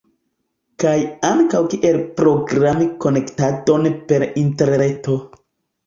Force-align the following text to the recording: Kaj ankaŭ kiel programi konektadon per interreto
Kaj 0.83 0.93
ankaŭ 1.29 1.61
kiel 1.75 2.01
programi 2.23 2.89
konektadon 3.07 3.89
per 4.11 4.31
interreto 4.47 5.25